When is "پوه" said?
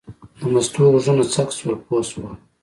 1.85-2.01